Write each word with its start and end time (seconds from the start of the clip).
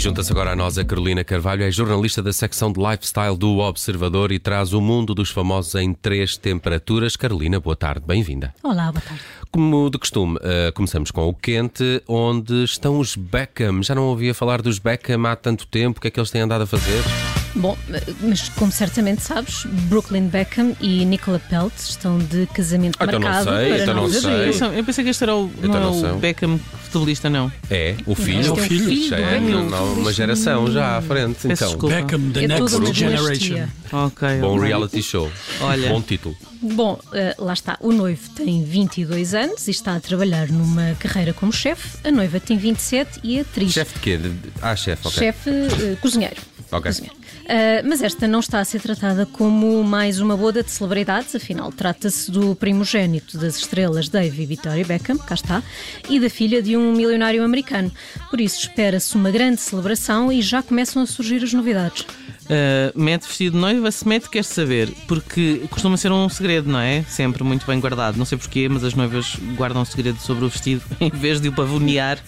Junta-se 0.00 0.32
agora 0.32 0.52
a 0.52 0.56
nós 0.56 0.78
a 0.78 0.84
Carolina 0.84 1.22
Carvalho, 1.22 1.62
é 1.62 1.70
jornalista 1.70 2.22
da 2.22 2.32
secção 2.32 2.72
de 2.72 2.80
lifestyle 2.80 3.36
do 3.36 3.58
Observador 3.58 4.32
e 4.32 4.38
traz 4.38 4.72
o 4.72 4.80
mundo 4.80 5.14
dos 5.14 5.30
famosos 5.30 5.74
em 5.74 5.92
três 5.92 6.38
temperaturas. 6.38 7.16
Carolina, 7.16 7.60
boa 7.60 7.76
tarde, 7.76 8.02
bem-vinda. 8.06 8.54
Olá, 8.62 8.90
boa 8.90 9.02
tarde. 9.02 9.22
Como 9.50 9.90
de 9.90 9.98
costume, 9.98 10.36
uh, 10.36 10.72
começamos 10.72 11.10
com 11.10 11.28
o 11.28 11.34
quente, 11.34 12.02
onde 12.08 12.64
estão 12.64 12.98
os 12.98 13.14
Beckham. 13.14 13.82
Já 13.82 13.94
não 13.94 14.04
ouvia 14.04 14.32
falar 14.32 14.62
dos 14.62 14.78
Beckham 14.78 15.26
há 15.26 15.36
tanto 15.36 15.66
tempo, 15.66 15.98
o 15.98 16.00
que 16.00 16.08
é 16.08 16.10
que 16.10 16.18
eles 16.18 16.30
têm 16.30 16.40
andado 16.40 16.62
a 16.62 16.66
fazer? 16.66 17.04
Bom, 17.54 17.76
mas 18.22 18.48
como 18.50 18.70
certamente 18.70 19.22
sabes, 19.22 19.64
Brooklyn 19.88 20.28
Beckham 20.28 20.74
e 20.80 21.04
Nicola 21.04 21.38
Peltz 21.50 21.90
estão 21.90 22.18
de 22.18 22.46
casamento 22.54 22.96
Ah, 23.00 23.04
então 23.04 23.18
não 23.18 23.28
marcado 23.28 23.56
sei, 23.56 23.68
para 23.68 23.82
então 23.82 23.94
não 23.94 24.02
9 24.04 24.14
de 24.14 24.20
sei. 24.20 24.34
Atenção, 24.48 24.72
Eu 24.72 24.84
pensei 24.84 25.04
que 25.04 25.10
este 25.10 25.24
era 25.24 25.34
o, 25.36 25.50
Então 25.58 25.68
não 25.80 25.98
é 25.98 26.02
não 26.02 26.16
o. 26.16 26.20
Beckham 26.20 26.60
futebolista, 26.84 27.28
não. 27.30 27.50
É, 27.70 27.96
o 28.06 28.14
filho. 28.14 28.40
Este 28.40 28.48
é 28.48 28.52
o 28.52 28.56
filho 28.56 29.08
Já 29.08 29.16
do 29.16 29.22
é 29.22 29.40
não, 29.40 29.92
uma 29.94 30.12
geração 30.12 30.70
já 30.70 30.96
à 30.98 31.02
frente. 31.02 31.34
Peço 31.46 31.52
Então, 31.52 31.68
desculpa. 31.68 31.94
Beckham, 31.96 32.30
the 32.32 32.44
É 32.44 32.48
next 32.48 32.70
generation. 32.94 33.18
dinastia. 33.54 33.68
Ok. 33.92 34.28
bom 34.40 34.54
ok. 34.56 34.66
reality 34.68 35.02
show. 35.02 35.30
Olha. 35.60 35.88
Bom 35.88 36.00
título. 36.02 36.36
Bom, 36.62 36.98
eh, 37.14 37.34
lá 37.38 37.52
está. 37.54 37.76
O 37.80 37.90
noivo 37.92 38.28
tem 38.30 38.62
22 38.62 39.34
anos 39.34 39.66
e 39.66 39.70
está 39.70 39.96
a 39.96 40.00
trabalhar 40.00 40.48
numa 40.48 40.94
carreira 40.98 41.32
como 41.32 41.52
chefe. 41.52 41.96
A 42.06 42.10
noiva 42.12 42.38
tem 42.38 42.56
27 42.58 43.20
e 43.24 43.38
é 43.38 43.40
atriz. 43.40 43.72
Chefe 43.72 43.94
de 43.94 44.00
quê? 44.00 44.20
Ah, 44.60 44.76
chefe, 44.76 45.08
ok. 45.08 45.18
Chefe 45.18 45.50
eh, 45.50 45.96
cozinheiro. 46.00 46.36
Ok. 46.70 46.82
Cozinheiro. 46.90 47.16
Ah, 47.48 47.82
mas 47.84 48.02
esta 48.02 48.28
não 48.28 48.40
está 48.40 48.60
a 48.60 48.64
ser 48.64 48.80
tratada 48.80 49.26
como 49.26 49.82
mais 49.82 50.20
uma 50.20 50.36
boda 50.36 50.62
de 50.62 50.70
celebridades, 50.70 51.34
afinal, 51.34 51.72
trata-se 51.72 52.30
do 52.30 52.54
primogênito 52.54 53.38
das 53.38 53.56
estrelas 53.56 54.08
Dave 54.08 54.42
e 54.42 54.46
Victoria 54.46 54.84
Beckham, 54.84 55.18
cá 55.18 55.34
está, 55.34 55.62
e 56.08 56.20
da 56.20 56.30
filha 56.30 56.62
de 56.62 56.76
um 56.76 56.92
milionário 56.92 57.42
americano. 57.42 57.90
Por 58.30 58.40
isso, 58.40 58.60
espera-se 58.60 59.14
uma 59.16 59.30
grande 59.30 59.60
celebração 59.60 60.32
e 60.32 60.40
já 60.42 60.62
começam 60.62 61.02
a 61.02 61.06
surgir 61.06 61.42
as 61.42 61.52
novidades. 61.52 62.02
Uh, 62.02 63.00
mete 63.00 63.28
vestido 63.28 63.52
de 63.52 63.58
noiva, 63.58 63.90
se 63.92 64.06
mete, 64.06 64.28
quer 64.28 64.44
saber. 64.44 64.92
Porque 65.06 65.62
costuma 65.70 65.96
ser 65.96 66.10
um 66.10 66.28
segredo, 66.28 66.68
não 66.68 66.80
é? 66.80 67.04
Sempre 67.04 67.44
muito 67.44 67.64
bem 67.64 67.78
guardado. 67.78 68.16
Não 68.16 68.24
sei 68.24 68.36
porquê, 68.36 68.68
mas 68.68 68.82
as 68.82 68.94
noivas 68.94 69.36
guardam 69.56 69.84
segredo 69.84 70.18
sobre 70.18 70.44
o 70.44 70.48
vestido 70.48 70.82
em 71.00 71.10
vez 71.10 71.40
de 71.40 71.48
o 71.48 71.52
pavonear 71.52 72.18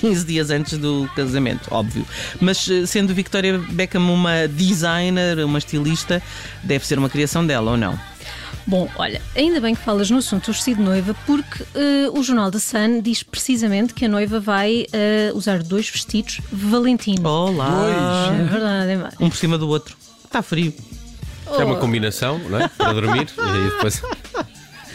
15 0.00 0.24
dias 0.24 0.50
antes 0.50 0.78
do 0.78 1.08
casamento, 1.14 1.68
óbvio. 1.70 2.06
Mas 2.40 2.66
uh, 2.66 2.86
sendo 2.86 3.14
Victoria 3.14 3.58
Beckham 3.58 4.12
uma 4.12 4.48
designer, 4.48 5.44
uma 5.44 5.58
estilista, 5.58 6.22
deve 6.62 6.86
ser 6.86 6.98
uma 6.98 7.08
criação 7.08 7.46
dela 7.46 7.72
ou 7.72 7.76
não? 7.76 7.98
Bom, 8.66 8.88
olha, 8.96 9.20
ainda 9.34 9.60
bem 9.60 9.74
que 9.74 9.82
falas 9.82 10.10
no 10.10 10.18
assunto 10.18 10.46
do 10.46 10.52
vestido 10.52 10.76
de 10.78 10.82
noiva, 10.84 11.14
porque 11.26 11.64
eh, 11.74 12.08
o 12.12 12.22
jornal 12.22 12.50
The 12.50 12.58
Sun 12.58 13.00
diz 13.00 13.22
precisamente 13.22 13.94
que 13.94 14.04
a 14.04 14.08
noiva 14.08 14.38
vai 14.38 14.86
eh, 14.92 15.32
usar 15.34 15.62
dois 15.62 15.88
vestidos 15.88 16.40
Valentino. 16.52 17.28
Olá! 17.28 18.30
É 18.38 18.44
verdade, 18.44 18.92
é. 18.92 19.24
Um 19.24 19.28
por 19.28 19.36
cima 19.36 19.58
do 19.58 19.66
outro. 19.66 19.96
Está 20.24 20.42
frio. 20.42 20.72
É 21.58 21.64
uma 21.64 21.76
combinação, 21.76 22.38
não 22.38 22.60
é? 22.60 22.68
Para 22.68 22.92
dormir 22.92 23.28
e 23.36 23.70
depois. 23.70 24.02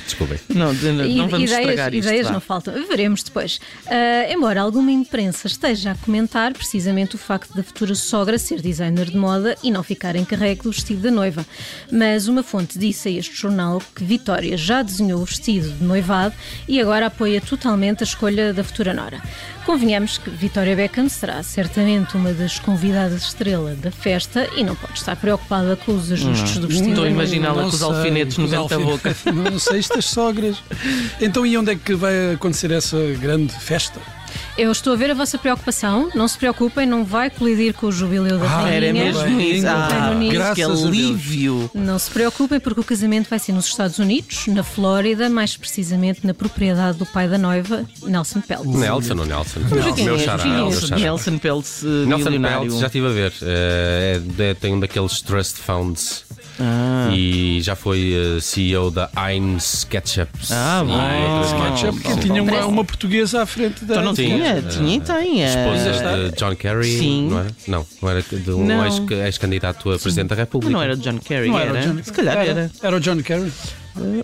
Desculpem. 0.06 0.38
Não, 0.50 0.74
de- 0.74 0.92
não 0.92 1.28
vamos 1.28 1.50
ideias, 1.50 1.60
estragar 1.62 1.94
isto. 1.94 2.08
ideias 2.08 2.28
vá. 2.28 2.34
não 2.34 2.40
faltam. 2.40 2.74
Veremos 2.88 3.24
depois. 3.24 3.60
Ah, 3.88 4.32
embora 4.32 4.62
alguma 4.62 4.92
imprensa 4.92 5.48
esteja 5.48 5.92
a 5.92 5.96
comentar 5.96 6.54
precisamente 6.54 7.16
o 7.16 7.18
facto 7.18 7.54
da 7.56 7.64
futura 7.64 7.96
sogra 7.96 8.38
ser 8.38 8.62
designer 8.62 9.06
de 9.10 9.18
moda 9.18 9.56
e 9.64 9.72
não 9.72 9.82
ficar 9.84 10.16
encarregue 10.16 10.62
do 10.64 10.72
vestido 10.72 11.02
da 11.02 11.12
noiva. 11.12 11.46
Mas 11.92 12.28
uma 12.28 12.44
fonte 12.44 12.78
disse 12.78 13.10
a 13.10 13.12
este 13.12 13.36
jornal 13.36 13.82
que 13.96 14.04
Vitória 14.04 14.56
já 14.58 14.82
desenhou 14.84 15.22
o 15.22 15.26
vestido 15.26 15.70
de 15.72 15.84
noivado 15.84 16.36
e 16.68 16.80
agora 16.80 17.08
apoia 17.08 17.42
totalmente 17.42 18.04
a 18.04 18.06
escolha 18.06 18.54
da 18.54 18.64
futura 18.64 18.94
nora. 18.94 19.22
Convenhamos 19.66 20.20
que 20.20 20.30
Vitória 20.30 20.76
Beckham 20.76 21.10
será 21.10 21.42
certamente 21.42 22.16
uma 22.16 22.32
das 22.34 22.60
convidadas 22.60 23.24
estrela 23.24 23.74
da 23.74 23.90
festa 23.90 24.48
e 24.56 24.64
não 24.64 24.76
pode 24.76 24.94
estar 24.94 25.16
preocupada 25.16 25.76
com 25.76 25.96
os 25.96 26.12
ajustes 26.12 26.58
do 26.60 26.68
vestido. 26.68 26.90
Estou 26.90 27.06
a 27.06 27.10
imaginá-la 27.10 27.64
Não 27.64 27.70
com 27.72 27.76
os 27.76 27.82
alfinetes 27.82 28.38
no 28.38 28.48
vento 28.48 28.68
da 28.70 28.78
boca. 28.78 29.16
Não 29.34 29.58
sei, 29.58 29.80
estas 29.96 30.06
sogras. 30.06 30.58
Então, 31.22 31.46
e 31.46 31.58
onde 31.58 31.72
é 31.72 31.76
que 31.76 31.94
vai 31.96 32.34
acontecer 32.34 32.72
essa 32.72 32.98
grande 33.20 33.54
festa? 33.54 34.00
Eu 34.58 34.70
estou 34.72 34.94
a 34.94 34.96
ver 34.98 35.12
a 35.12 35.14
vossa 35.14 35.38
preocupação. 35.38 36.10
Não 36.14 36.28
se 36.28 36.38
preocupem, 36.38 36.86
não 36.86 37.06
vai 37.06 37.30
colidir 37.30 37.74
com 37.74 37.88
o 37.88 37.92
jubileu 37.92 38.38
da 38.38 38.46
Ah, 38.46 38.62
rainha. 38.64 38.76
Era 38.76 38.94
mesmo 38.94 39.40
isso. 39.40 39.66
Ah, 39.68 40.14
que 40.20 40.30
Graças 40.30 40.60
a 40.64 40.68
Deus. 40.68 40.84
alívio. 40.86 41.72
Não 41.74 41.98
se 42.00 42.10
preocupem, 42.10 42.60
porque 42.60 42.80
o 42.82 42.84
casamento 42.84 43.30
vai 43.30 43.40
ser 43.40 43.54
nos 43.54 43.66
Estados 43.66 43.98
Unidos, 44.00 44.48
na 44.48 44.64
Flórida, 44.64 45.30
mais 45.30 45.56
precisamente 45.56 46.26
na 46.28 46.34
propriedade 46.34 46.98
do 46.98 47.06
pai 47.06 47.28
da 47.30 47.38
noiva, 47.38 47.86
Nelson 48.04 48.42
Peltz. 48.42 48.76
Nelson 48.76 49.18
ou 49.20 49.26
Nelson? 49.26 49.60
Quem 49.96 50.06
meu 50.06 50.20
xará, 50.20 50.44
Quem 50.44 50.52
é. 50.54 50.56
Nelson 50.98 51.38
Peltz, 51.38 51.82
uh, 51.84 51.88
Nelson. 52.06 52.42
Peltz, 52.42 52.80
já 52.80 52.88
estive 52.88 53.08
a 53.08 53.12
ver. 53.12 53.34
Eh, 53.42 54.22
é- 54.40 54.44
é- 54.44 54.54
tem 54.54 54.74
um 54.74 54.80
daqueles 54.80 55.22
trust 55.22 55.58
funds. 55.60 56.26
Ah. 56.60 57.10
E 57.14 57.60
já 57.62 57.76
foi 57.76 58.14
eh, 58.38 58.40
CEO 58.42 58.90
da 58.90 59.10
Heinz 59.18 59.84
Ketchup. 59.90 60.30
Ah, 60.52 60.84
bom. 60.86 60.96
É 61.88 61.92
porque 61.92 62.20
tinha 62.28 62.42
uma, 62.42 62.66
uma 62.66 62.86
portuguesa 62.86 63.42
à 63.42 63.46
frente 63.46 63.84
da. 63.84 63.96
Então 63.96 64.06
não 64.06 64.14
tinha, 64.14 64.62
tinha 64.62 64.96
e 64.96 65.02
tem. 65.02 65.44
eh. 65.44 65.48
Esposa 65.48 66.30
de 66.32 66.36
John 66.38 66.56
Kerry, 66.56 66.98
Sim. 67.00 67.28
não 67.30 67.40
era? 67.40 67.48
Não, 67.68 67.86
não 68.02 68.10
era 68.10 68.22
de 68.22 68.52
um 68.52 68.66
Não. 68.66 68.86
ex- 68.86 69.12
ex-candidato 69.26 69.92
a 69.92 70.00
Presidente 70.00 70.30
da 70.30 70.36
República. 70.36 70.72
Não 70.74 70.82
era 70.82 70.96
John 70.96 71.18
Kerry, 71.20 71.50
Não 71.50 71.60
era? 71.60 71.78
era, 71.78 71.90
o 71.90 71.94
John, 71.96 72.04
Se 72.04 72.12
calhar 72.14 72.38
era. 72.38 72.72
Era 72.82 72.96
o 72.96 73.00
John 73.00 73.18
Kerry. 73.22 73.52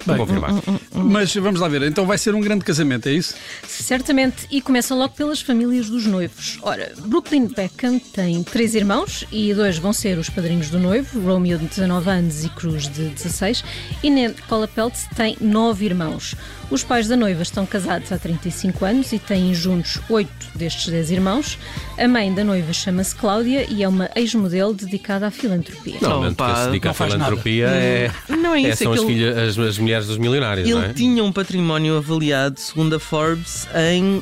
Vou 0.06 0.18
confirmar. 0.18 0.52
Mas 0.94 1.34
vamos 1.36 1.60
lá 1.60 1.68
ver. 1.68 1.84
Então 1.84 2.06
vai 2.06 2.18
ser 2.18 2.36
um 2.36 2.42
grande 2.42 2.64
casamento, 2.66 3.08
é 3.08 3.14
isso? 3.14 3.36
Certamente, 3.66 4.48
e 4.52 4.62
começa 4.62 4.94
logo 4.94 5.14
pelas 5.16 5.42
famílias 5.42 5.90
dos 5.90 6.06
noivos. 6.06 6.60
Ora, 6.62 6.92
Brooklyn 7.06 7.48
Beckham 7.48 8.00
tem 8.00 8.44
três 8.44 8.76
irmãos 8.76 9.26
e 9.32 9.54
dois 9.54 9.78
vão 9.78 9.94
ser 9.94 10.18
os 10.18 10.30
padrinhos 10.30 10.70
do 10.70 10.80
noivo, 10.80 11.20
Romeo 11.22 11.58
de 11.58 11.66
19 11.66 12.10
anos 12.10 12.44
e 12.44 12.50
Cruz 12.50 12.88
de 12.88 13.10
16, 13.10 13.64
e 14.04 14.10
Nicola 14.10 14.68
Peltz 14.68 15.08
tem 15.16 15.38
nove 15.40 15.86
irmãos. 15.86 16.36
Os 16.72 16.84
pais 16.84 17.06
da 17.06 17.18
noiva 17.18 17.42
estão 17.42 17.66
casados 17.66 18.14
há 18.14 18.18
35 18.18 18.86
anos 18.86 19.12
e 19.12 19.20
têm 19.20 19.54
juntos 19.54 20.00
oito 20.10 20.48
destes 20.56 20.88
dez 20.88 21.12
irmãos. 21.12 21.60
A 21.98 22.08
mãe 22.08 22.34
da 22.34 22.46
noiva 22.46 22.72
chama-se 22.72 23.14
Cláudia 23.14 23.66
e 23.70 23.84
é 23.84 23.88
uma 23.90 24.10
ex-modelo 24.16 24.74
dedicada 24.74 25.28
à 25.28 25.32
filantropia. 25.32 25.98
Normalmente 26.02 26.34
Opa, 26.36 26.46
quem 26.46 26.56
se 26.56 26.66
dedica 26.68 26.88
à 26.88 26.92
não 26.92 26.94
faz 26.94 27.14
nada. 27.14 27.26
filantropia 27.26 27.68
é, 27.68 28.12
Não 28.30 28.56
é 28.56 28.64
é, 28.64 28.70
isso, 28.70 28.72
é 28.72 28.76
são 28.86 28.94
que 28.94 29.00
as, 29.00 29.06
filhas, 29.06 29.38
as, 29.38 29.58
as 29.64 29.78
mulheres 29.78 30.08
dos 30.08 30.18
milionários, 30.18 30.68
não 30.70 30.78
Ele 30.82 30.92
é? 30.92 30.94
tinha 30.94 31.24
um 31.24 31.32
património 31.32 31.98
avaliado, 31.98 32.60
segundo 32.60 32.96
a 32.96 33.00
Forbes, 33.00 33.68
em. 33.76 34.22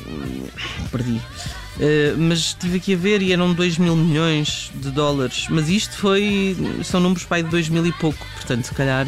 Perdi. 0.90 1.20
Eh, 1.80 2.14
mas 2.16 2.38
estive 2.38 2.76
aqui 2.76 2.94
a 2.94 2.96
ver 2.96 3.22
e 3.22 3.32
eram 3.32 3.52
2 3.54 3.78
mil 3.78 3.96
milhões 3.96 4.70
de 4.74 4.90
dólares. 4.90 5.46
Mas 5.48 5.68
isto 5.68 5.96
foi. 5.96 6.56
São 6.84 7.00
números 7.00 7.24
pai 7.24 7.42
de 7.42 7.48
2 7.48 7.68
mil 7.68 7.86
e 7.86 7.92
pouco, 7.92 8.24
portanto, 8.34 8.64
se 8.64 8.74
calhar. 8.74 9.06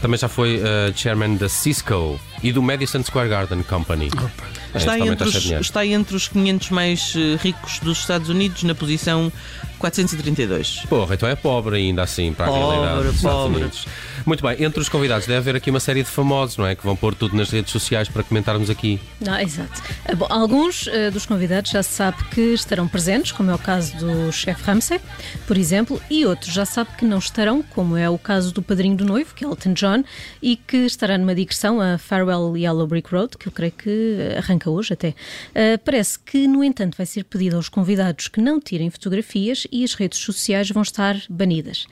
Também 0.00 0.18
já 0.18 0.28
foi 0.28 0.60
eh, 0.62 0.92
chairman 0.94 1.36
da 1.36 1.48
Cisco 1.48 2.20
e 2.42 2.52
do 2.52 2.62
Madison 2.62 3.02
Square 3.02 3.28
Garden 3.28 3.62
Company. 3.62 4.08
É, 4.08 4.63
Está 4.74 4.92
também 4.92 5.08
entre, 5.08 5.24
a 5.24 5.28
os, 5.28 5.44
está 5.44 5.86
entre 5.86 6.16
os 6.16 6.28
500 6.28 6.70
mais 6.70 7.14
eh, 7.16 7.36
ricos 7.40 7.78
dos 7.78 7.98
Estados 7.98 8.28
Unidos, 8.28 8.62
na 8.62 8.74
posição 8.74 9.32
432. 9.78 10.86
Porra, 10.88 11.14
então 11.14 11.28
é 11.28 11.34
pobre 11.34 11.76
ainda 11.76 12.02
assim 12.02 12.32
para 12.32 12.46
a 12.46 12.48
Pobre, 12.48 12.62
realidade 12.62 13.06
dos 13.06 13.16
Estados 13.16 13.38
pobre. 13.38 13.60
Unidos. 13.60 13.86
Muito 14.24 14.42
bem, 14.42 14.64
entre 14.64 14.80
os 14.80 14.88
convidados 14.88 15.26
deve 15.26 15.38
haver 15.38 15.56
aqui 15.56 15.68
uma 15.68 15.80
série 15.80 16.02
de 16.02 16.08
famosos, 16.08 16.56
não 16.56 16.66
é? 16.66 16.74
Que 16.74 16.82
vão 16.82 16.96
pôr 16.96 17.14
tudo 17.14 17.36
nas 17.36 17.50
redes 17.50 17.70
sociais 17.70 18.08
para 18.08 18.22
comentarmos 18.22 18.70
aqui. 18.70 18.98
Ah, 19.28 19.42
exato. 19.42 19.82
Ah, 20.06 20.14
bom, 20.14 20.26
alguns 20.30 20.86
eh, 20.86 21.10
dos 21.10 21.26
convidados 21.26 21.70
já 21.70 21.82
se 21.82 21.90
sabe 21.90 22.24
que 22.30 22.40
estarão 22.54 22.88
presentes, 22.88 23.32
como 23.32 23.50
é 23.50 23.54
o 23.54 23.58
caso 23.58 23.94
do 23.98 24.32
chefe 24.32 24.62
Ramsey, 24.64 24.98
por 25.46 25.58
exemplo, 25.58 26.00
e 26.10 26.24
outros 26.24 26.54
já 26.54 26.64
sabe 26.64 26.90
que 26.96 27.04
não 27.04 27.18
estarão, 27.18 27.62
como 27.62 27.96
é 27.96 28.08
o 28.08 28.16
caso 28.16 28.52
do 28.54 28.62
padrinho 28.62 28.96
do 28.96 29.04
noivo, 29.04 29.34
que 29.34 29.44
é 29.44 29.48
Elton 29.48 29.74
John, 29.74 30.04
e 30.40 30.56
que 30.56 30.78
estará 30.78 31.18
numa 31.18 31.34
digressão 31.34 31.78
a 31.80 31.98
Farewell 31.98 32.56
Yellow 32.56 32.86
Brick 32.86 33.14
Road, 33.14 33.36
que 33.36 33.48
eu 33.48 33.52
creio 33.52 33.72
que 33.72 34.16
eh, 34.18 34.38
hoje 34.70 34.92
até. 34.92 35.14
Ah, 35.54 35.78
parece 35.84 36.18
que, 36.18 36.46
no 36.46 36.62
entanto, 36.62 36.96
vai 36.96 37.06
ser 37.06 37.24
pedido 37.24 37.56
aos 37.56 37.68
convidados 37.68 38.28
que 38.28 38.40
não 38.40 38.60
tirem 38.60 38.90
fotografias 38.90 39.66
e 39.70 39.84
as 39.84 39.94
redes 39.94 40.18
sociais 40.18 40.70
vão 40.70 40.82
estar 40.82 41.16
banidas. 41.28 41.86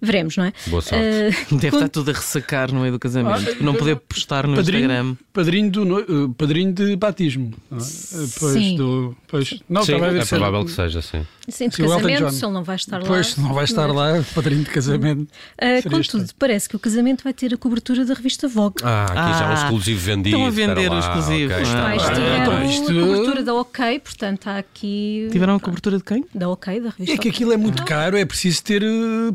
Veremos, 0.00 0.36
não 0.36 0.44
é? 0.44 0.52
Boa 0.68 0.80
sorte. 0.82 1.04
Uh, 1.50 1.56
Deve 1.58 1.76
estar 1.76 1.88
tudo 1.88 2.10
a 2.10 2.14
ressacar 2.14 2.72
no 2.72 2.80
meio 2.80 2.92
do 2.92 2.98
casamento. 2.98 3.50
Ah, 3.50 3.56
não 3.62 3.74
poder 3.74 3.96
postar 3.96 4.46
no 4.46 4.56
padrinho, 4.56 4.84
Instagram. 4.84 5.16
Padrinho, 5.32 5.70
do, 5.70 6.00
eh, 6.00 6.04
padrinho 6.36 6.72
de 6.72 6.96
batismo. 6.96 7.52
não 7.70 7.78
é? 7.78 7.80
Eh, 7.82 8.28
Pois, 8.38 8.52
Sim. 8.52 8.76
do, 8.76 9.16
pois, 9.26 9.60
não, 9.68 9.82
sim, 9.84 9.94
é 9.94 10.24
provável 10.24 10.64
que 10.64 10.70
seja, 10.70 11.02
sim. 11.02 11.26
Sim, 11.48 11.68
de 11.68 11.76
Sim, 11.76 11.82
casamento, 11.84 12.30
se 12.30 12.44
ele 12.44 12.52
não 12.52 12.62
vai 12.62 12.76
estar 12.76 12.98
lá. 12.98 13.06
Pois, 13.06 13.36
não 13.38 13.54
vai 13.54 13.64
estar 13.64 13.88
é? 13.88 13.92
lá, 13.92 14.24
padrinho 14.34 14.64
de 14.64 14.70
casamento. 14.70 15.22
Uh, 15.22 15.82
contudo, 15.84 16.00
estranho. 16.00 16.26
parece 16.38 16.68
que 16.68 16.76
o 16.76 16.78
casamento 16.78 17.24
vai 17.24 17.32
ter 17.32 17.54
a 17.54 17.56
cobertura 17.56 18.04
da 18.04 18.12
revista 18.14 18.46
Vogue. 18.46 18.76
Ah, 18.82 19.04
aqui 19.06 19.38
já 19.38 19.46
um 19.48 19.50
Ah, 19.52 19.54
exclusivo 19.54 19.98
vendido. 20.00 20.36
estão 20.36 20.46
a 20.46 20.50
vender 20.50 20.90
o 20.90 20.98
exclusivo, 20.98 21.52
ok, 21.54 21.64
não 21.64 21.88
é? 21.88 21.90
bem. 21.90 21.98
tiveram 21.98 22.42
então 22.42 22.64
isto- 22.70 22.90
a 22.90 22.94
cobertura 23.06 23.42
da 23.42 23.54
OK, 23.54 23.98
portanto 24.00 24.46
há 24.48 24.58
aqui. 24.58 25.28
Tiveram 25.32 25.54
a 25.54 25.60
cobertura 25.60 25.96
de 25.96 26.04
quem? 26.04 26.24
Da 26.34 26.48
OK, 26.50 26.80
da 26.80 26.90
revista 26.90 27.14
É 27.14 27.16
que 27.18 27.28
aquilo 27.30 27.52
é 27.52 27.56
muito 27.56 27.82
caro, 27.84 28.16
é 28.16 28.24
preciso 28.26 28.62
ter 28.62 28.82
eh, 28.82 29.32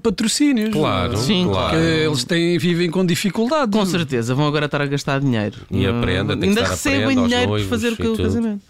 patrocínios. 0.53 0.73
Claro, 0.73 1.17
Sim. 1.17 1.47
claro. 1.49 1.69
Porque 1.77 1.85
eles 1.85 2.23
têm, 2.23 2.57
vivem 2.57 2.89
com 2.91 3.05
dificuldades. 3.05 3.77
Com 3.77 3.85
certeza, 3.85 4.35
vão 4.35 4.47
agora 4.47 4.65
estar 4.65 4.81
a 4.81 4.85
gastar 4.85 5.19
dinheiro. 5.19 5.57
E 5.71 5.85
a 5.85 5.91
Hum, 5.91 6.01
prenda, 6.01 6.33
tem 6.37 6.41
que 6.41 6.47
Ainda 6.49 6.61
estar 6.61 6.71
a 6.73 6.75
recebem 6.75 7.23
dinheiro 7.27 7.47
por 7.51 7.61
fazer 7.61 7.93
o 7.93 8.17
casamento. 8.17 8.61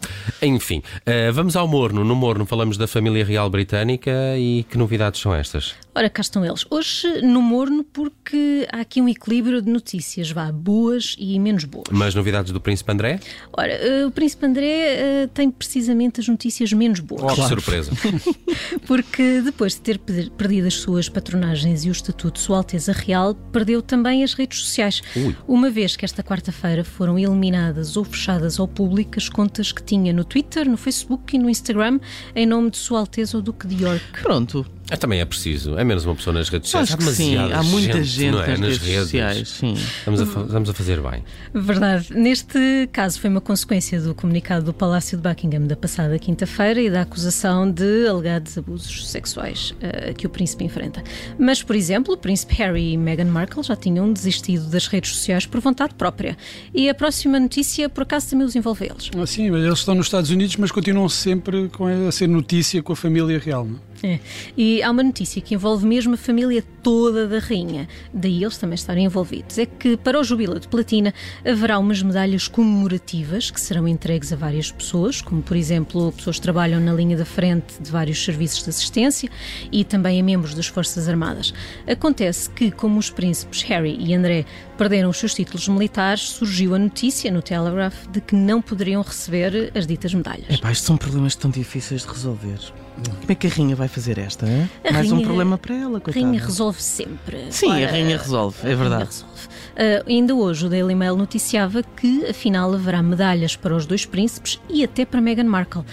Enfim, 0.41 0.81
eh, 1.05 1.31
vamos 1.31 1.55
ao 1.55 1.67
Morno. 1.67 2.03
No 2.03 2.15
Morno 2.15 2.45
falamos 2.45 2.77
da 2.77 2.87
família 2.87 3.23
real 3.25 3.49
britânica 3.49 4.11
e 4.37 4.65
que 4.69 4.77
novidades 4.77 5.19
são 5.21 5.33
estas? 5.33 5.75
Ora, 5.95 6.09
cá 6.09 6.21
estão 6.21 6.43
eles. 6.43 6.65
Hoje 6.71 7.21
no 7.21 7.39
morno, 7.41 7.83
porque 7.83 8.67
há 8.71 8.79
aqui 8.79 8.99
um 8.99 9.07
equilíbrio 9.07 9.61
de 9.61 9.69
notícias, 9.71 10.31
vá, 10.31 10.51
boas 10.51 11.15
e 11.19 11.39
menos 11.39 11.65
boas. 11.65 11.85
Mas 11.91 12.15
novidades 12.15 12.51
do 12.51 12.59
Príncipe 12.59 12.91
André? 12.91 13.19
Ora, 13.55 13.71
eh, 13.73 14.03
o 14.05 14.09
Príncipe 14.09 14.43
André 14.45 14.65
eh, 14.65 15.29
tem 15.33 15.51
precisamente 15.51 16.19
as 16.19 16.27
notícias 16.27 16.73
menos 16.73 16.99
boas. 16.99 17.35
Que 17.35 17.47
surpresa. 17.47 17.91
Porque 18.87 19.41
depois 19.41 19.73
de 19.75 19.81
ter 19.81 19.99
per- 19.99 20.31
perdido 20.31 20.67
as 20.67 20.73
suas 20.75 21.07
patronagens 21.09 21.85
e 21.85 21.89
o 21.89 21.91
estatuto 21.91 22.33
de 22.33 22.39
Sua 22.39 22.57
Alteza 22.57 22.91
Real, 22.91 23.35
perdeu 23.35 23.81
também 23.81 24.23
as 24.23 24.33
redes 24.33 24.59
sociais. 24.59 25.01
Ui. 25.15 25.35
Uma 25.47 25.69
vez 25.69 25.95
que 25.95 26.05
esta 26.05 26.23
quarta-feira 26.23 26.83
foram 26.83 27.17
eliminadas 27.19 27.95
ou 27.97 28.03
fechadas 28.03 28.59
ao 28.59 28.67
público 28.67 29.13
as 29.17 29.29
contas 29.29 29.71
que 29.71 29.83
tinha 29.83 30.11
no 30.11 30.23
Twitter, 30.23 30.67
no 30.67 30.77
Facebook 30.77 31.35
e 31.35 31.39
no 31.39 31.49
Instagram 31.49 31.99
em 32.35 32.45
nome 32.45 32.71
de 32.71 32.77
Sua 32.77 32.99
Alteza 32.99 33.37
o 33.37 33.41
Duque 33.41 33.67
de 33.67 33.83
York. 33.83 34.03
Pronto, 34.21 34.65
Ah, 34.91 34.97
também 34.97 35.19
é 35.21 35.25
preciso. 35.25 35.77
É 35.77 35.83
menos 35.83 36.05
uma 36.05 36.13
pessoa 36.15 36.33
nas 36.33 36.49
redes 36.49 36.69
sociais. 36.69 36.89
acho 36.91 36.97
que 36.97 37.15
sim. 37.15 37.37
Há 37.37 37.63
muita 37.63 38.03
gente, 38.03 38.31
não 38.31 38.43
é? 38.43 38.47
nas, 38.49 38.59
nas 38.59 38.77
redes, 38.77 38.87
redes. 38.87 39.03
sociais. 39.03 39.49
Sim. 39.49 39.73
Estamos 39.73 40.21
a, 40.21 40.23
estamos 40.23 40.69
a 40.69 40.73
fazer 40.73 41.01
bem. 41.01 41.23
Verdade. 41.53 42.13
Neste 42.13 42.89
caso 42.91 43.19
foi 43.19 43.29
uma 43.29 43.41
consequência 43.41 43.99
do 44.01 44.13
comunicado 44.13 44.65
do 44.65 44.73
Palácio 44.73 45.17
de 45.17 45.23
Buckingham 45.27 45.65
da 45.65 45.75
passada 45.75 46.19
quinta-feira 46.19 46.81
e 46.81 46.89
da 46.89 47.01
acusação 47.01 47.69
de 47.71 48.07
alegados 48.07 48.57
abusos 48.57 49.09
sexuais 49.09 49.73
eh, 49.81 50.13
que 50.13 50.27
o 50.27 50.29
príncipe 50.29 50.63
enfrenta. 50.65 51.01
Mas, 51.39 51.63
por 51.63 51.75
exemplo, 51.75 52.13
o 52.13 52.17
príncipe 52.17 52.53
Harry 52.55 52.93
e 52.93 52.97
Meghan 52.97 53.25
Markle 53.25 53.63
já 53.63 53.75
tinham 53.75 54.11
desistido 54.11 54.65
das 54.69 54.87
redes 54.87 55.11
sociais 55.15 55.45
por 55.45 55.59
vontade 55.61 55.93
própria. 55.95 56.37
E 56.73 56.89
a 56.89 56.93
próxima 56.93 57.39
notícia, 57.39 57.87
por 57.89 58.03
acaso, 58.03 58.31
também 58.31 58.45
os 58.45 58.55
envolve 58.55 58.85
eles. 58.85 59.09
Ah, 59.17 59.25
Sim, 59.25 59.47
eles 59.55 59.79
estão 59.79 59.95
nos 59.95 60.07
Estados 60.07 60.29
Unidos, 60.29 60.57
mas 60.57 60.71
continuam 60.71 61.07
sempre 61.07 61.69
com 61.69 61.87
a, 61.87 62.09
a 62.09 62.11
ser 62.11 62.27
notícia 62.27 62.83
com 62.83 62.93
a 62.93 62.95
família 62.95 63.39
real. 63.39 63.65
Não? 63.65 63.92
É? 64.03 64.19
E 64.55 64.83
há 64.83 64.91
uma 64.91 65.01
notícia 65.01 65.41
que 65.41 65.55
envolve 65.55 65.85
mesmo 65.85 66.13
a 66.13 66.17
família 66.17 66.63
toda 66.83 67.27
da 67.27 67.39
rainha, 67.39 67.87
daí 68.13 68.43
eles 68.43 68.57
também 68.57 68.75
estarem 68.75 69.05
envolvidos. 69.05 69.57
É 69.57 69.65
que 69.65 69.97
para 69.97 70.19
o 70.19 70.23
Jubileu 70.23 70.59
de 70.59 70.67
Platina 70.67 71.13
haverá 71.45 71.79
umas 71.79 72.01
medalhas 72.03 72.47
comemorativas 72.47 73.49
que 73.49 73.59
serão 73.59 73.87
entregues 73.87 74.31
a 74.31 74.35
várias 74.35 74.71
pessoas, 74.71 75.21
como 75.21 75.41
por 75.41 75.55
exemplo 75.57 76.11
pessoas 76.11 76.35
que 76.37 76.43
trabalham 76.43 76.79
na 76.79 76.93
linha 76.93 77.17
da 77.17 77.25
frente 77.25 77.81
de 77.81 77.89
vários 77.89 78.23
serviços 78.23 78.63
de 78.63 78.69
assistência 78.69 79.29
e 79.71 79.83
também 79.83 80.19
a 80.19 80.23
membros 80.23 80.53
das 80.53 80.67
Forças 80.67 81.07
Armadas. 81.07 81.53
Acontece 81.87 82.49
que, 82.49 82.69
como 82.69 82.99
os 82.99 83.09
príncipes 83.09 83.61
Harry 83.63 83.97
e 83.99 84.13
André 84.13 84.45
perderam 84.77 85.09
os 85.09 85.17
seus 85.17 85.33
títulos 85.33 85.67
militares, 85.67 86.29
surgiu 86.29 86.75
a 86.75 86.79
notícia 86.79 87.31
no 87.31 87.41
Telegraph 87.41 88.07
de 88.11 88.19
que 88.19 88.35
não 88.35 88.61
poderiam 88.61 89.01
receber 89.01 89.71
as 89.75 89.87
ditas 89.87 90.13
medalhas. 90.13 90.49
Epá, 90.49 90.71
estes 90.71 90.85
são 90.85 90.97
problemas 90.97 91.35
tão 91.35 91.49
difíceis 91.49 92.01
de 92.01 92.09
resolver. 92.09 92.59
Como 92.95 93.31
é 93.31 93.35
que 93.35 93.47
a 93.47 93.49
rainha 93.49 93.75
vai 93.75 93.87
fazer 93.87 94.17
esta? 94.17 94.45
hein? 94.47 94.69
A 94.87 94.93
Mais 94.93 95.11
um 95.11 95.21
problema 95.21 95.57
para 95.57 95.75
ela, 95.75 95.97
A 95.97 96.01
coitada. 96.01 96.25
rainha 96.25 96.41
resolve 96.43 96.81
sempre. 96.81 97.47
Sim, 97.49 97.71
a 97.71 97.75
Ora, 97.75 97.91
rainha 97.91 98.17
resolve, 98.17 98.57
é 98.59 98.61
a 98.61 98.63
rainha 98.75 98.77
verdade. 98.89 99.05
resolve. 99.05 99.33
Ah, 99.75 100.03
ainda 100.07 100.35
hoje 100.35 100.65
o 100.67 100.69
Daily 100.69 100.93
Mail 100.93 101.15
noticiava 101.15 101.81
que 101.81 102.25
afinal 102.29 102.71
haverá 102.73 103.01
medalhas 103.01 103.55
para 103.55 103.75
os 103.75 103.85
dois 103.87 104.05
príncipes 104.05 104.59
e 104.69 104.83
até 104.83 105.03
para 105.05 105.19
Meghan 105.19 105.45
Markle, 105.45 105.83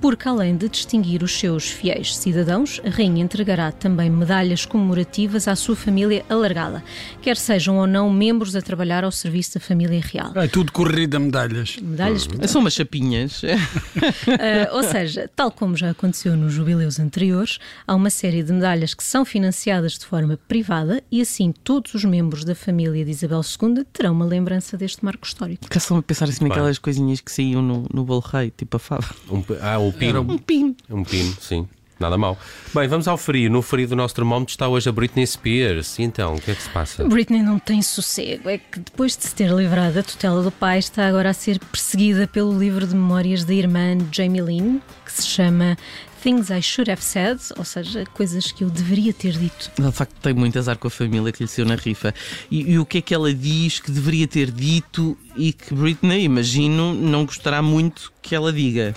porque 0.00 0.28
além 0.28 0.56
de 0.56 0.68
distinguir 0.68 1.22
os 1.22 1.38
seus 1.38 1.70
fiéis 1.70 2.14
cidadãos, 2.16 2.80
a 2.84 2.90
rainha 2.90 3.22
entregará 3.22 3.72
também 3.72 4.10
medalhas 4.10 4.66
comemorativas 4.66 5.48
à 5.48 5.56
sua 5.56 5.74
família 5.76 6.24
alargada, 6.28 6.82
quer 7.22 7.36
sejam 7.36 7.78
ou 7.78 7.86
não 7.86 8.10
membros 8.10 8.54
a 8.54 8.60
trabalhar 8.60 9.02
ao 9.04 9.10
serviço 9.12 9.54
da 9.54 9.60
família 9.60 10.00
real. 10.04 10.32
É 10.36 10.46
tudo 10.46 10.70
corrido 10.72 11.16
a 11.16 11.20
medalhas. 11.20 11.78
Medalhas 11.80 12.28
São 12.46 12.60
umas 12.60 12.74
chapinhas. 12.74 13.42
Uh, 13.42 14.74
ou 14.76 14.82
seja, 14.82 15.30
tal 15.34 15.50
como 15.50 15.76
já 15.76 15.90
aconteceu 15.90 16.36
nos 16.50 16.54
jubileus 16.54 16.98
anteriores, 16.98 17.58
há 17.86 17.94
uma 17.94 18.10
série 18.10 18.42
de 18.42 18.52
medalhas 18.52 18.92
que 18.92 19.04
são 19.04 19.24
financiadas 19.24 19.92
de 19.92 20.04
forma 20.04 20.36
privada 20.48 21.02
e 21.10 21.20
assim 21.20 21.52
todos 21.52 21.94
os 21.94 22.04
membros 22.04 22.44
da 22.44 22.56
família 22.56 23.04
de 23.04 23.10
Isabel 23.10 23.40
II 23.40 23.84
terão 23.92 24.12
uma 24.12 24.24
lembrança 24.24 24.76
deste 24.76 25.04
marco 25.04 25.24
histórico. 25.24 25.66
Estão 25.74 25.96
a 25.96 26.02
pensar 26.02 26.28
assim 26.28 26.44
naquelas 26.46 26.78
coisinhas 26.78 27.20
que 27.20 27.30
saíam 27.30 27.62
no, 27.62 27.86
no 27.92 28.04
bolo 28.04 28.20
rei, 28.20 28.52
tipo 28.56 28.76
a 28.76 28.80
fava. 28.80 29.14
Um, 29.30 29.44
ah, 29.60 29.78
o 29.78 29.92
pino. 29.92 30.20
Um 30.22 30.38
pino. 30.38 30.76
Um 30.90 31.04
pino, 31.04 31.36
sim. 31.40 31.68
Nada 32.00 32.16
mal. 32.16 32.38
Bem, 32.74 32.88
vamos 32.88 33.06
ao 33.06 33.18
frio. 33.18 33.50
No 33.50 33.60
frio 33.60 33.86
do 33.86 33.94
nosso 33.94 34.14
termómetro 34.14 34.52
está 34.52 34.66
hoje 34.66 34.88
a 34.88 34.92
Britney 34.92 35.26
Spears. 35.26 35.98
E 35.98 36.02
então, 36.02 36.34
o 36.34 36.40
que 36.40 36.50
é 36.50 36.54
que 36.54 36.62
se 36.62 36.70
passa? 36.70 37.04
Britney 37.04 37.42
não 37.42 37.58
tem 37.58 37.82
sossego. 37.82 38.48
É 38.48 38.56
que 38.56 38.80
depois 38.80 39.14
de 39.18 39.24
se 39.24 39.34
ter 39.34 39.50
livrado 39.50 39.96
da 39.96 40.02
tutela 40.02 40.42
do 40.42 40.50
pai, 40.50 40.78
está 40.78 41.06
agora 41.06 41.28
a 41.28 41.34
ser 41.34 41.58
perseguida 41.58 42.26
pelo 42.26 42.58
livro 42.58 42.86
de 42.86 42.94
memórias 42.94 43.44
da 43.44 43.52
irmã 43.52 43.98
Jamie 44.10 44.40
Lynn, 44.40 44.78
que 45.04 45.12
se 45.12 45.26
chama 45.26 45.76
Things 46.22 46.50
I 46.50 46.60
Should 46.60 46.90
Have 46.90 47.02
Said, 47.02 47.40
ou 47.56 47.64
seja, 47.64 48.04
coisas 48.12 48.52
que 48.52 48.64
eu 48.64 48.70
deveria 48.70 49.12
ter 49.12 49.32
dito. 49.32 49.70
Ela 49.78 49.90
de 49.90 49.96
facto 49.96 50.14
tem 50.20 50.34
muito 50.34 50.58
azar 50.58 50.76
com 50.78 50.88
a 50.88 50.90
família 50.90 51.32
que 51.32 51.42
lhe 51.42 51.48
saiu 51.48 51.66
na 51.66 51.76
rifa. 51.76 52.14
E, 52.50 52.72
e 52.72 52.78
o 52.78 52.84
que 52.84 52.98
é 52.98 53.00
que 53.00 53.14
ela 53.14 53.32
diz 53.32 53.80
que 53.80 53.90
deveria 53.90 54.28
ter 54.28 54.50
dito 54.50 55.16
e 55.36 55.52
que 55.52 55.74
Britney, 55.74 56.24
imagino, 56.24 56.92
não 56.92 57.24
gostará 57.24 57.62
muito 57.62 58.12
que 58.20 58.34
ela 58.34 58.52
diga? 58.52 58.94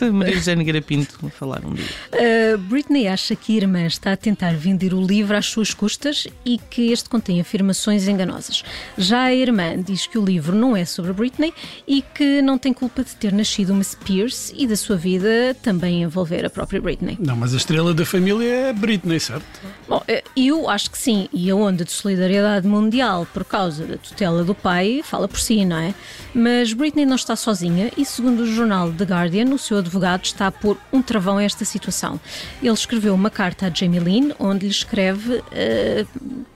A 0.00 0.12
Maria 0.12 0.40
Jane 0.40 0.64
Garapinto 0.64 1.30
falar 1.30 1.64
um 1.64 1.74
dia. 1.74 1.84
Uh, 2.12 2.58
Britney 2.68 3.06
acha 3.06 3.36
que 3.36 3.52
a 3.52 3.56
irmã 3.56 3.86
está 3.86 4.12
a 4.12 4.16
tentar 4.16 4.54
vender 4.54 4.92
o 4.92 5.00
livro 5.00 5.36
às 5.36 5.46
suas 5.46 5.72
custas 5.72 6.26
e 6.44 6.58
que 6.58 6.90
este 6.92 7.08
contém 7.08 7.40
afirmações 7.40 8.08
enganosas. 8.08 8.64
Já 8.98 9.22
a 9.22 9.34
irmã 9.34 9.80
diz 9.80 10.06
que 10.06 10.18
o 10.18 10.24
livro 10.24 10.56
não 10.56 10.76
é 10.76 10.84
sobre 10.84 11.12
Britney 11.12 11.54
e 11.86 12.02
que 12.02 12.42
não 12.42 12.58
tem 12.58 12.72
culpa 12.72 13.04
de 13.04 13.14
ter 13.14 13.32
nascido 13.32 13.72
uma 13.72 13.84
Spears 13.84 14.52
e 14.56 14.66
da 14.66 14.76
sua 14.76 14.96
vida 14.96 15.56
também 15.62 16.02
envolver 16.02 16.39
a 16.46 16.50
própria 16.50 16.80
Britney. 16.80 17.16
Não, 17.20 17.36
mas 17.36 17.54
a 17.54 17.56
estrela 17.56 17.92
da 17.92 18.04
família 18.04 18.68
é 18.68 18.72
Britney, 18.72 19.20
certo? 19.20 19.44
Bom, 19.88 20.02
eh, 20.06 20.22
eu 20.36 20.68
acho 20.68 20.90
que 20.90 20.98
sim, 20.98 21.28
e 21.32 21.50
a 21.50 21.54
onda 21.54 21.84
de 21.84 21.92
solidariedade 21.92 22.66
mundial 22.66 23.26
por 23.32 23.44
causa 23.44 23.84
da 23.84 23.96
tutela 23.96 24.44
do 24.44 24.54
pai 24.54 25.02
fala 25.04 25.26
por 25.28 25.40
si, 25.40 25.64
não 25.64 25.76
é? 25.76 25.94
Mas 26.34 26.72
Britney 26.72 27.04
não 27.04 27.16
está 27.16 27.34
sozinha 27.36 27.90
e, 27.96 28.04
segundo 28.04 28.40
o 28.40 28.46
jornal 28.46 28.92
The 28.92 29.04
Guardian, 29.04 29.52
o 29.52 29.58
seu 29.58 29.78
advogado 29.78 30.24
está 30.24 30.46
a 30.46 30.52
pôr 30.52 30.76
um 30.92 31.02
travão 31.02 31.38
a 31.38 31.42
esta 31.42 31.64
situação. 31.64 32.20
Ele 32.62 32.72
escreveu 32.72 33.14
uma 33.14 33.30
carta 33.30 33.66
a 33.66 33.70
Jamie 33.70 34.00
Lynn, 34.00 34.32
onde 34.38 34.66
lhe 34.66 34.72
escreve, 34.72 35.42
eh, 35.52 36.06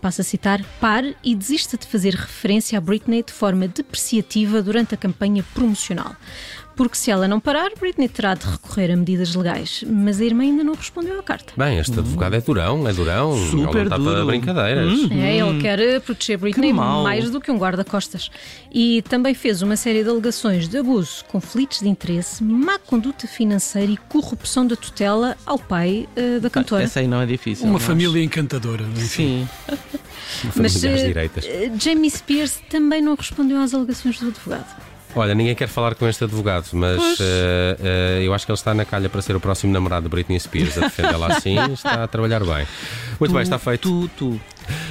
passa 0.01 0.23
a 0.23 0.25
citar, 0.25 0.63
pare 0.81 1.17
e 1.23 1.35
desista 1.35 1.77
de 1.77 1.87
fazer 1.87 2.15
referência 2.15 2.79
a 2.79 2.81
Britney 2.81 3.23
de 3.23 3.33
forma 3.33 3.67
depreciativa 3.67 4.63
durante 4.63 4.95
a 4.95 4.99
campanha 4.99 5.45
promocional. 5.55 6.15
Porque 6.77 6.97
se 6.97 7.11
ela 7.11 7.29
não 7.29 7.39
parar, 7.41 7.71
Britney 7.79 8.09
terá 8.09 8.35
de 8.35 8.45
recorrer 8.47 8.91
a 8.93 8.97
medidas 8.97 9.35
legais. 9.35 9.85
Mas 9.87 10.21
a 10.21 10.25
irmã 10.25 10.43
ainda 10.43 10.65
não 10.65 10.75
respondeu 10.75 11.19
à 11.19 11.23
carta. 11.23 11.53
Bem, 11.57 11.79
este 11.79 11.99
advogado 11.99 12.35
é 12.35 12.41
durão, 12.41 12.87
é 12.89 12.93
durão. 12.93 13.37
Super 13.37 13.57
Ele 13.57 13.63
não 13.75 13.83
está 13.83 13.97
para 13.97 13.99
duro. 13.99 14.27
brincadeiras. 14.27 15.11
É, 15.11 15.37
ele 15.39 15.61
quer 15.63 15.79
eh, 15.79 16.01
proteger 16.01 16.39
Britney 16.39 16.73
mais 16.73 17.31
do 17.31 17.41
que 17.41 17.51
um 17.51 17.57
guarda-costas. 17.59 18.31
E 18.73 19.03
também 19.03 19.35
fez 19.35 19.63
uma 19.63 19.77
série 19.77 20.03
de 20.03 20.09
alegações 20.11 20.69
de 20.69 20.77
abuso, 20.79 21.25
conflitos 21.27 21.81
de 21.81 21.89
interesse, 21.89 22.43
má 22.43 22.79
conduta 22.79 23.27
financeira 23.29 23.93
e 23.93 23.97
corrupção 23.97 24.67
da 24.67 24.75
tutela 24.77 25.37
ao 25.47 25.59
pai 25.59 26.09
eh, 26.17 26.41
da 26.41 26.51
cantora. 26.51 26.83
Essa 26.83 27.01
aí 27.01 27.07
não 27.07 27.21
é 27.21 27.27
difícil. 27.27 27.65
Uma 27.67 27.75
não? 27.75 27.81
família 27.81 28.23
encantadora. 28.23 28.83
enfim. 28.97 29.07
Sim. 29.07 29.49
Uma 30.45 30.53
Mas 30.63 30.73
família 30.75 30.95
às 30.97 31.01
eh, 31.03 31.07
direitas. 31.07 31.45
eh, 31.47 31.71
Jamie 31.79 32.11
Spears 32.11 32.61
também 32.69 33.01
não 33.01 33.15
respondeu 33.15 33.59
às 33.61 33.73
alegações 33.75 34.19
do 34.19 34.29
advogado. 34.29 34.67
Olha, 35.17 35.35
ninguém 35.35 35.55
quer 35.55 35.69
falar 35.69 35.95
com 35.95 36.09
este 36.09 36.25
advogado, 36.25 36.67
mas 36.73 37.01
eh, 37.21 37.77
eh, 37.81 38.23
eu 38.25 38.35
acho 38.35 38.45
que 38.45 38.51
ele 38.51 38.59
está 38.59 38.75
na 38.75 38.85
calha 38.85 39.09
para 39.09 39.23
ser 39.23 39.37
o 39.37 39.41
próximo 39.41 39.73
namorado 39.73 40.05
de 40.05 40.09
Britney 40.09 40.39
Spears. 40.41 40.77
A 40.77 40.83
defendê-la 40.83 41.29
assim 41.29 41.57
está 41.73 42.03
a 42.03 42.09
trabalhar 42.09 42.41
bem. 42.45 42.67
Muito 43.21 43.33
bem, 43.33 43.43
está 43.43 43.59
feito. 43.59 43.89
Tu, 43.89 44.09
tu. 44.17 44.41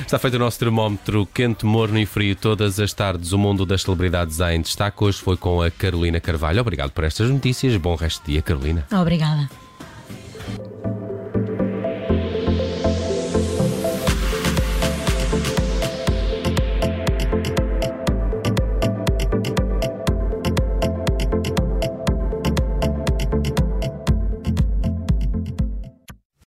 Está 0.01 0.17
feito 0.17 0.35
o 0.35 0.39
nosso 0.39 0.57
termómetro 0.57 1.27
quente, 1.33 1.65
morno 1.65 1.99
e 1.99 2.05
frio 2.05 2.35
todas 2.35 2.79
as 2.79 2.93
tardes. 2.93 3.33
O 3.33 3.37
mundo 3.37 3.65
das 3.65 3.81
celebridades 3.81 4.39
em 4.39 4.61
destaque 4.61 5.03
hoje 5.03 5.19
foi 5.19 5.35
com 5.35 5.61
a 5.61 5.69
Carolina 5.69 6.19
Carvalho. 6.19 6.61
Obrigado 6.61 6.91
por 6.91 7.03
estas 7.03 7.29
notícias. 7.29 7.75
Bom 7.75 7.95
resto 7.95 8.25
de 8.25 8.33
dia, 8.33 8.41
Carolina. 8.41 8.85
Obrigada. 8.91 9.62